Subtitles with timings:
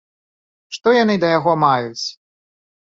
[0.79, 2.05] Што яны да яго маюць?